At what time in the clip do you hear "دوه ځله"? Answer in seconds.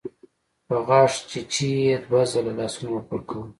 2.03-2.51